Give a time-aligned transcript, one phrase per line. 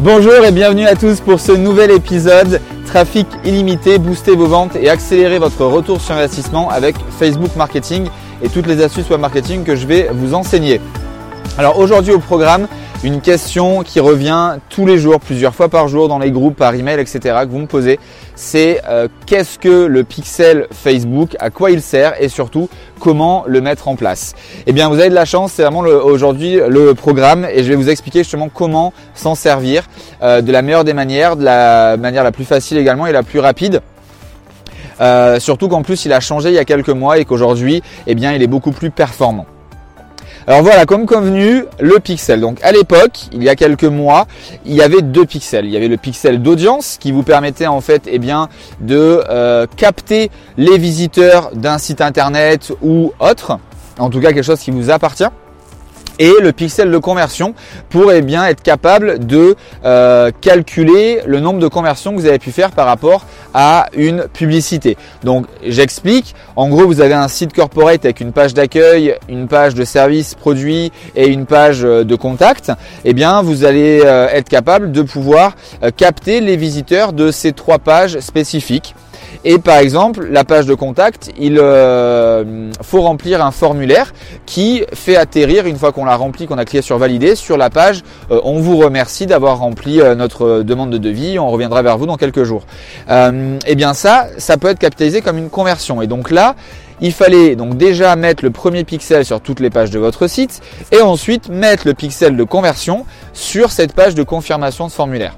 [0.00, 4.90] Bonjour et bienvenue à tous pour ce nouvel épisode Trafic illimité, booster vos ventes et
[4.90, 8.08] accélérer votre retour sur investissement avec Facebook Marketing
[8.42, 10.82] et toutes les astuces web marketing que je vais vous enseigner.
[11.56, 12.68] Alors aujourd'hui au programme,
[13.04, 16.74] une question qui revient tous les jours, plusieurs fois par jour dans les groupes, par
[16.74, 17.18] email, etc.
[17.42, 18.00] que vous me posez,
[18.34, 23.60] c'est euh, qu'est-ce que le pixel Facebook, à quoi il sert et surtout comment le
[23.60, 24.34] mettre en place?
[24.66, 27.76] Eh bien vous avez de la chance, c'est vraiment aujourd'hui le programme et je vais
[27.76, 29.84] vous expliquer justement comment s'en servir
[30.22, 33.22] euh, de la meilleure des manières, de la manière la plus facile également et la
[33.22, 33.82] plus rapide.
[35.00, 38.14] Euh, surtout qu'en plus il a changé il y a quelques mois et qu'aujourd'hui eh
[38.14, 39.46] bien il est beaucoup plus performant.
[40.48, 42.40] Alors voilà, comme convenu, le pixel.
[42.40, 44.26] Donc à l'époque, il y a quelques mois,
[44.64, 45.64] il y avait deux pixels.
[45.64, 48.48] Il y avait le pixel d'audience qui vous permettait en fait eh bien,
[48.80, 53.58] de euh, capter les visiteurs d'un site internet ou autre.
[53.98, 55.24] En tout cas, quelque chose qui vous appartient
[56.18, 57.54] et le pixel de conversion
[57.90, 62.38] pour eh bien, être capable de euh, calculer le nombre de conversions que vous avez
[62.38, 64.96] pu faire par rapport à une publicité.
[65.24, 69.74] Donc j'explique, en gros vous avez un site corporate avec une page d'accueil, une page
[69.74, 72.72] de service produit et une page euh, de contact,
[73.04, 75.54] eh bien vous allez euh, être capable de pouvoir
[75.96, 78.94] capter les visiteurs de ces trois pages spécifiques.
[79.44, 84.12] Et par exemple, la page de contact, il euh, faut remplir un formulaire
[84.44, 87.70] qui fait atterrir, une fois qu'on l'a rempli, qu'on a cliqué sur valider, sur la
[87.70, 91.98] page euh, on vous remercie d'avoir rempli euh, notre demande de devis, on reviendra vers
[91.98, 92.64] vous dans quelques jours.
[93.08, 93.32] et
[93.66, 96.02] eh bien ça, ça peut être capitalisé comme une conversion.
[96.02, 96.54] Et donc là,
[97.00, 100.62] il fallait donc déjà mettre le premier pixel sur toutes les pages de votre site
[100.92, 105.36] et ensuite mettre le pixel de conversion sur cette page de confirmation de formulaire.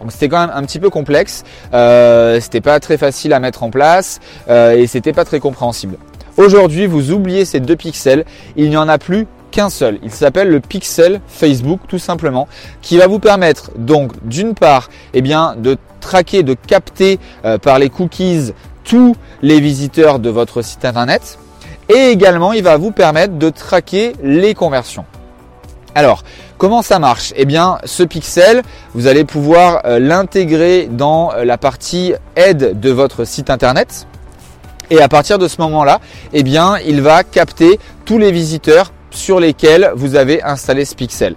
[0.00, 3.62] Donc c'était quand même un petit peu complexe, euh, c'était pas très facile à mettre
[3.62, 5.96] en place euh, et c'était pas très compréhensible.
[6.36, 8.24] Aujourd'hui, vous oubliez ces deux pixels,
[8.56, 9.98] il n'y en a plus qu'un seul.
[10.04, 12.46] Il s'appelle le pixel Facebook tout simplement,
[12.80, 17.78] qui va vous permettre donc d'une part, eh bien, de traquer, de capter euh, par
[17.78, 18.52] les cookies
[18.84, 21.38] tous les visiteurs de votre site internet,
[21.88, 25.04] et également il va vous permettre de traquer les conversions.
[25.98, 26.22] Alors,
[26.58, 27.32] comment ça marche?
[27.34, 28.62] Eh bien, ce pixel,
[28.94, 34.06] vous allez pouvoir euh, l'intégrer dans euh, la partie aide de votre site internet.
[34.90, 35.98] Et à partir de ce moment-là,
[36.32, 41.34] eh bien, il va capter tous les visiteurs sur lesquels vous avez installé ce pixel.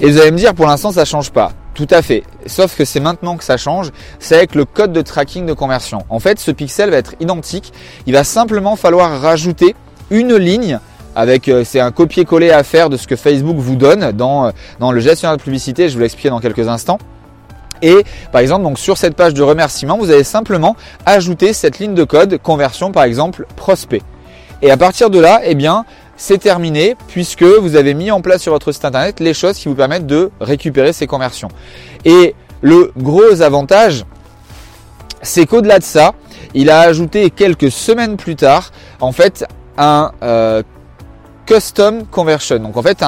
[0.00, 1.52] Et vous allez me dire, pour l'instant, ça change pas.
[1.74, 2.22] Tout à fait.
[2.46, 3.90] Sauf que c'est maintenant que ça change.
[4.18, 6.06] C'est avec le code de tracking de conversion.
[6.08, 7.74] En fait, ce pixel va être identique.
[8.06, 9.76] Il va simplement falloir rajouter
[10.08, 10.80] une ligne
[11.14, 14.50] avec euh, c'est un copier-coller à faire de ce que Facebook vous donne dans, euh,
[14.80, 16.98] dans le gestionnaire de publicité, je vous l'expliquer dans quelques instants.
[17.82, 20.76] Et par exemple, donc sur cette page de remerciement, vous allez simplement
[21.06, 24.02] ajouter cette ligne de code conversion par exemple prospect.
[24.62, 25.84] Et à partir de là, eh bien,
[26.16, 29.68] c'est terminé puisque vous avez mis en place sur votre site internet les choses qui
[29.68, 31.48] vous permettent de récupérer ces conversions.
[32.04, 34.04] Et le gros avantage,
[35.20, 36.14] c'est qu'au-delà de ça,
[36.54, 38.70] il a ajouté quelques semaines plus tard,
[39.00, 39.44] en fait,
[39.76, 40.62] un euh,
[41.46, 42.58] custom conversion.
[42.58, 43.02] Donc en fait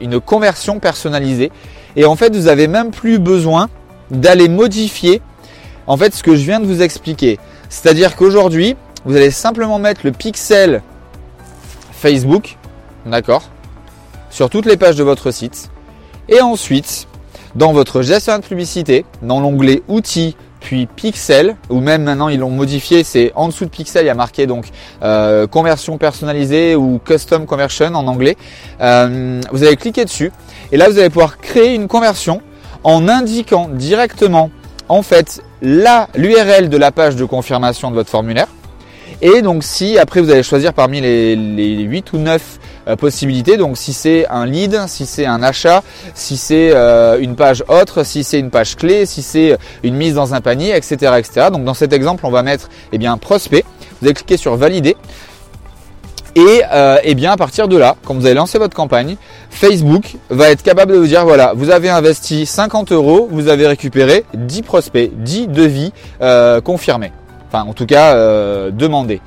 [0.00, 1.50] une conversion personnalisée.
[1.96, 3.68] Et en fait vous avez même plus besoin
[4.10, 5.20] d'aller modifier
[5.86, 7.38] en fait ce que je viens de vous expliquer.
[7.68, 10.82] C'est-à-dire qu'aujourd'hui vous allez simplement mettre le pixel
[11.92, 12.56] Facebook,
[13.06, 13.48] d'accord,
[14.30, 15.70] sur toutes les pages de votre site.
[16.28, 17.08] Et ensuite,
[17.54, 22.50] dans votre gestion de publicité, dans l'onglet outils puis Pixel, ou même maintenant ils l'ont
[22.50, 24.66] modifié, c'est en dessous de Pixel, il y a marqué donc
[25.02, 28.36] euh, conversion personnalisée ou custom conversion en anglais.
[28.80, 30.32] Euh, vous allez cliquer dessus
[30.72, 32.42] et là vous allez pouvoir créer une conversion
[32.84, 34.50] en indiquant directement
[34.88, 38.48] en fait l'URL de la page de confirmation de votre formulaire.
[39.20, 43.56] Et donc si après vous allez choisir parmi les, les 8 ou 9 euh, possibilités,
[43.56, 45.82] donc si c'est un lead, si c'est un achat,
[46.14, 50.14] si c'est euh, une page autre, si c'est une page clé, si c'est une mise
[50.14, 51.12] dans un panier, etc..
[51.52, 53.64] Donc dans cet exemple, on va mettre eh bien prospect.
[54.00, 54.96] Vous allez cliquer sur valider.
[56.34, 59.16] Et, euh, eh bien à partir de là, quand vous allez lancer votre campagne,
[59.50, 63.66] Facebook va être capable de vous dire voilà, vous avez investi 50 euros, vous avez
[63.66, 65.92] récupéré 10 prospects, 10 devis
[66.62, 67.12] confirmés.
[67.50, 69.20] Enfin, en tout cas, euh, demander.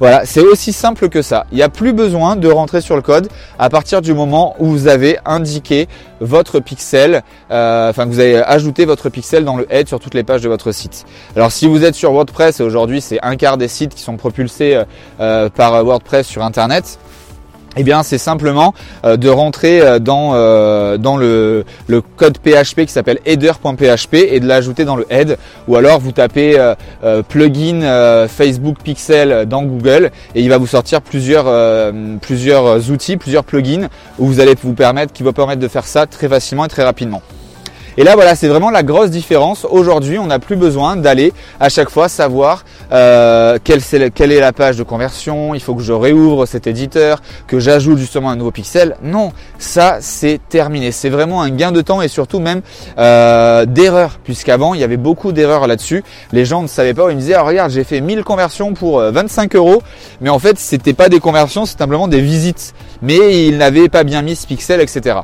[0.00, 1.46] Voilà, c'est aussi simple que ça.
[1.52, 4.66] Il n'y a plus besoin de rentrer sur le code à partir du moment où
[4.66, 5.88] vous avez indiqué
[6.20, 10.14] votre pixel, euh, enfin que vous avez ajouté votre pixel dans le head sur toutes
[10.14, 11.04] les pages de votre site.
[11.36, 14.16] Alors si vous êtes sur WordPress, et aujourd'hui c'est un quart des sites qui sont
[14.16, 14.82] propulsés
[15.20, 16.98] euh, par WordPress sur Internet,
[17.76, 18.74] eh bien, c'est simplement
[19.04, 24.40] euh, de rentrer euh, dans, euh, dans le, le, code PHP qui s'appelle header.php et
[24.40, 25.38] de l'ajouter dans le head.
[25.68, 26.56] Ou alors vous tapez
[27.28, 31.46] plugin Facebook Pixel dans Google et il va vous sortir plusieurs,
[32.20, 33.88] plusieurs outils, plusieurs plugins
[34.18, 36.84] où vous allez vous permettre, qui vont permettre de faire ça très facilement et très
[36.84, 37.22] rapidement.
[37.96, 39.64] Et là, voilà, c'est vraiment la grosse différence.
[39.70, 44.76] Aujourd'hui, on n'a plus besoin d'aller à chaque fois savoir euh, quelle, est, la page
[44.76, 45.54] de conversion.
[45.54, 48.96] Il faut que je réouvre cet éditeur, que j'ajoute justement un nouveau pixel.
[49.02, 50.90] Non, ça, c'est terminé.
[50.90, 52.62] C'est vraiment un gain de temps et surtout même
[52.98, 56.02] euh, d'erreurs, puisqu'avant, il y avait beaucoup d'erreurs là-dessus.
[56.32, 57.10] Les gens ne savaient pas.
[57.10, 59.82] Ils me disaient, oh, regarde, j'ai fait 1000 conversions pour 25 euh, euros,
[60.20, 62.74] mais en fait, c'était pas des conversions, c'est simplement des visites.
[63.02, 65.20] Mais ils n'avaient pas bien mis ce pixel, etc.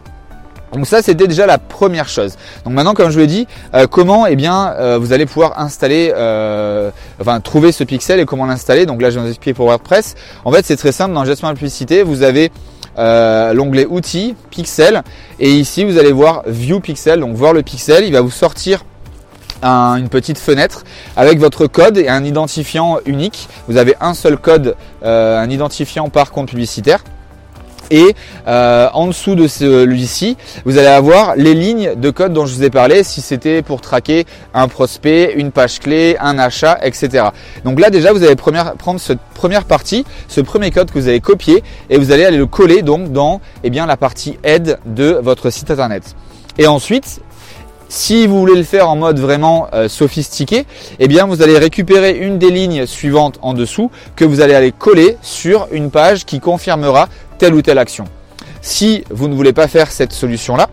[0.72, 2.36] Donc ça c'était déjà la première chose.
[2.64, 5.58] Donc maintenant comme je vous l'ai dit, euh, comment eh bien euh, vous allez pouvoir
[5.58, 6.90] installer, euh,
[7.20, 8.86] enfin trouver ce pixel et comment l'installer.
[8.86, 10.14] Donc là je vais vous expliquer pour WordPress.
[10.44, 12.52] En fait c'est très simple dans gestion de publicité, vous avez
[12.96, 15.02] l'onglet outils, pixel,
[15.38, 18.84] et ici vous allez voir view pixel, donc voir le pixel, il va vous sortir
[19.62, 20.84] une petite fenêtre
[21.16, 23.48] avec votre code et un identifiant unique.
[23.68, 27.02] Vous avez un seul code, un identifiant par compte publicitaire.
[27.90, 28.14] Et
[28.46, 32.62] euh, en dessous de celui-ci, vous allez avoir les lignes de code dont je vous
[32.62, 37.26] ai parlé, si c'était pour traquer un prospect, une page clé, un achat, etc.
[37.64, 41.20] Donc là déjà, vous allez prendre cette première partie, ce premier code que vous allez
[41.20, 45.18] copier et vous allez aller le coller donc dans eh bien, la partie aide de
[45.22, 46.14] votre site internet.
[46.58, 47.20] Et ensuite,
[47.90, 50.64] si vous voulez le faire en mode vraiment euh, sophistiqué,
[51.00, 54.70] eh bien vous allez récupérer une des lignes suivantes en dessous que vous allez aller
[54.70, 57.08] coller sur une page qui confirmera
[57.40, 58.04] telle ou telle action.
[58.60, 60.68] Si vous ne voulez pas faire cette solution-là,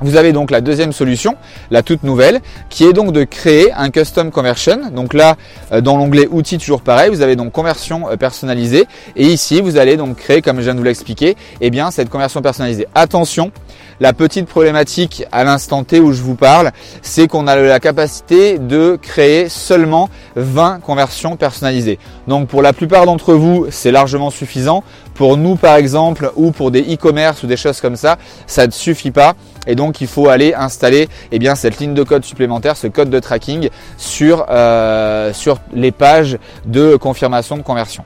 [0.00, 1.36] vous avez donc la deuxième solution,
[1.70, 2.40] la toute nouvelle,
[2.70, 4.88] qui est donc de créer un custom conversion.
[4.92, 5.36] Donc là,
[5.72, 8.86] euh, dans l'onglet outils, toujours pareil, vous avez donc conversion euh, personnalisée.
[9.16, 12.08] Et ici, vous allez donc créer, comme je viens de vous l'expliquer, eh bien cette
[12.08, 12.86] conversion personnalisée.
[12.94, 13.50] Attention,
[14.00, 18.58] la petite problématique à l'instant T où je vous parle, c'est qu'on a la capacité
[18.58, 21.98] de créer seulement 20 conversions personnalisées.
[22.26, 24.82] Donc pour la plupart d'entre vous, c'est largement suffisant.
[25.14, 28.16] Pour nous par exemple, ou pour des e-commerce ou des choses comme ça,
[28.46, 29.34] ça ne suffit pas.
[29.66, 33.10] Et donc il faut aller installer eh bien, cette ligne de code supplémentaire, ce code
[33.10, 33.68] de tracking
[33.98, 38.02] sur, euh, sur les pages de confirmation de conversion.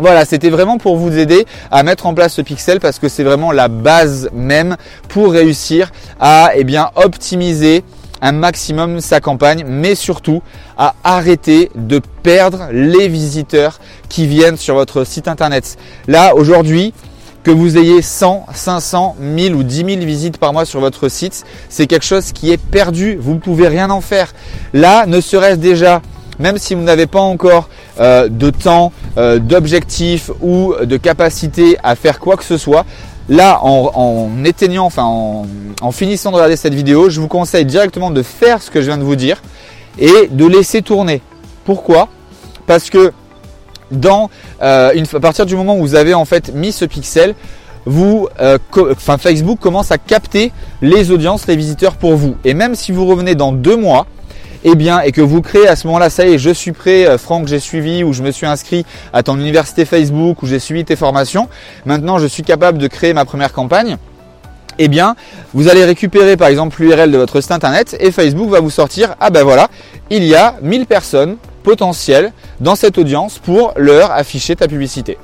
[0.00, 3.24] Voilà, c'était vraiment pour vous aider à mettre en place ce pixel parce que c'est
[3.24, 4.76] vraiment la base même
[5.08, 5.90] pour réussir
[6.20, 7.82] à eh bien, optimiser
[8.20, 10.40] un maximum sa campagne, mais surtout
[10.76, 15.76] à arrêter de perdre les visiteurs qui viennent sur votre site internet.
[16.06, 16.94] Là, aujourd'hui,
[17.42, 21.44] que vous ayez 100, 500, 1000 ou 10 000 visites par mois sur votre site,
[21.68, 23.16] c'est quelque chose qui est perdu.
[23.20, 24.32] Vous ne pouvez rien en faire.
[24.72, 26.02] Là, ne serait-ce déjà
[26.38, 27.68] même si vous n'avez pas encore
[28.00, 32.86] euh, de temps, euh, d'objectif ou de capacité à faire quoi que ce soit,
[33.28, 38.22] là en, éteignant, enfin en, finissant de regarder cette vidéo, je vous conseille directement de
[38.22, 39.42] faire ce que je viens de vous dire
[39.98, 41.20] et de laisser tourner.
[41.64, 42.08] Pourquoi?
[42.66, 43.12] Parce que
[43.92, 44.28] euh,
[44.60, 47.34] à partir du moment où vous avez en fait mis ce pixel,
[47.86, 52.36] enfin Facebook commence à capter les audiences, les visiteurs pour vous.
[52.44, 54.06] Et même si vous revenez dans deux mois,
[54.64, 57.06] eh bien, et que vous créez à ce moment-là, ça y est, je suis prêt,
[57.06, 60.58] euh, Franck, j'ai suivi ou je me suis inscrit à ton université Facebook ou j'ai
[60.58, 61.48] suivi tes formations.
[61.86, 63.96] Maintenant, je suis capable de créer ma première campagne.
[64.78, 65.16] Eh bien,
[65.54, 69.16] vous allez récupérer par exemple l'URL de votre site internet et Facebook va vous sortir,
[69.18, 69.68] ah ben voilà,
[70.08, 75.18] il y a 1000 personnes potentielles dans cette audience pour leur afficher ta publicité.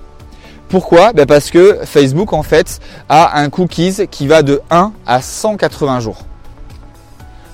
[0.69, 1.12] Pourquoi?
[1.12, 6.00] Ben Parce que Facebook en fait a un cookies qui va de 1 à 180
[6.00, 6.25] jours.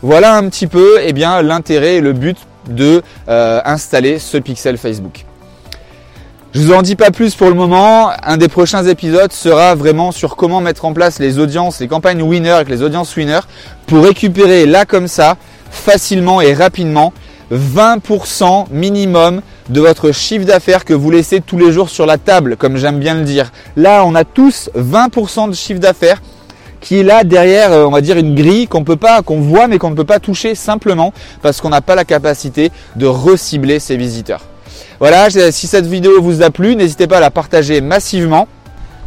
[0.02, 5.27] Voilà un petit peu eh l'intérêt et le but de euh, installer ce pixel Facebook.
[6.53, 8.10] Je vous en dis pas plus pour le moment.
[8.25, 12.22] Un des prochains épisodes sera vraiment sur comment mettre en place les audiences, les campagnes
[12.22, 13.41] winner avec les audiences winner
[13.86, 15.36] pour récupérer là comme ça,
[15.70, 17.13] facilement et rapidement,
[17.53, 22.56] 20% minimum de votre chiffre d'affaires que vous laissez tous les jours sur la table,
[22.56, 23.53] comme j'aime bien le dire.
[23.77, 26.20] Là, on a tous 20% de chiffre d'affaires
[26.81, 29.69] qui est là derrière, euh, on va dire, une grille qu'on peut pas, qu'on voit
[29.69, 33.79] mais qu'on ne peut pas toucher simplement parce qu'on n'a pas la capacité de recibler
[33.79, 34.43] ses visiteurs.
[34.99, 38.49] Voilà, si cette vidéo vous a plu, n'hésitez pas à la partager massivement.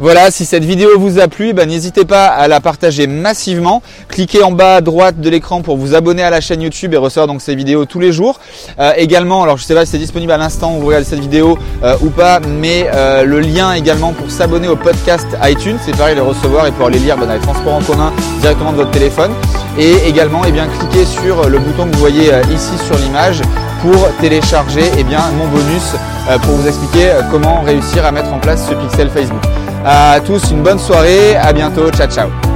[0.00, 3.80] Voilà, si cette vidéo vous a plu, ben, n'hésitez pas à la partager massivement.
[4.08, 6.96] Cliquez en bas à droite de l'écran pour vous abonner à la chaîne YouTube et
[6.96, 8.40] recevoir donc ces vidéos tous les jours.
[8.80, 11.20] Euh, également, alors je sais pas si c'est disponible à l'instant où vous regardez cette
[11.20, 15.96] vidéo euh, ou pas, mais euh, le lien également pour s'abonner au podcast iTunes, c'est
[15.96, 18.78] pareil, les recevoir et pouvoir les lire ben, dans les transports en commun directement de
[18.78, 19.30] votre téléphone.
[19.78, 23.42] Et également, eh bien, cliquez sur le bouton que vous voyez ici sur l'image
[23.80, 25.94] pour télécharger eh bien, mon bonus
[26.42, 29.42] pour vous expliquer comment réussir à mettre en place ce pixel Facebook.
[29.84, 32.53] À tous une bonne soirée, à bientôt, ciao ciao